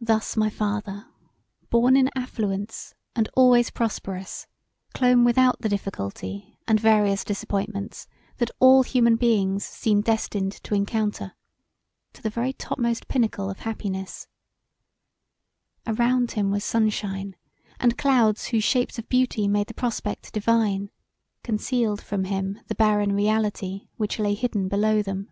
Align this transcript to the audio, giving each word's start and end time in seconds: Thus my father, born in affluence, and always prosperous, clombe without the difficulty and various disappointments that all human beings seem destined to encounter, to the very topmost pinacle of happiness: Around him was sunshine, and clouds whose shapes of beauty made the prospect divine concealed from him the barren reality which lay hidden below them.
Thus 0.00 0.38
my 0.38 0.48
father, 0.48 1.06
born 1.68 1.98
in 1.98 2.08
affluence, 2.16 2.94
and 3.14 3.28
always 3.36 3.68
prosperous, 3.70 4.46
clombe 4.94 5.22
without 5.26 5.60
the 5.60 5.68
difficulty 5.68 6.56
and 6.66 6.80
various 6.80 7.22
disappointments 7.22 8.08
that 8.38 8.50
all 8.58 8.82
human 8.82 9.16
beings 9.16 9.66
seem 9.66 10.00
destined 10.00 10.52
to 10.64 10.74
encounter, 10.74 11.34
to 12.14 12.22
the 12.22 12.30
very 12.30 12.54
topmost 12.54 13.06
pinacle 13.06 13.50
of 13.50 13.58
happiness: 13.58 14.28
Around 15.86 16.30
him 16.30 16.50
was 16.50 16.64
sunshine, 16.64 17.36
and 17.78 17.98
clouds 17.98 18.46
whose 18.46 18.64
shapes 18.64 18.98
of 18.98 19.10
beauty 19.10 19.46
made 19.46 19.66
the 19.66 19.74
prospect 19.74 20.32
divine 20.32 20.90
concealed 21.42 22.00
from 22.00 22.24
him 22.24 22.58
the 22.68 22.74
barren 22.74 23.12
reality 23.12 23.88
which 23.98 24.18
lay 24.18 24.32
hidden 24.32 24.68
below 24.68 25.02
them. 25.02 25.30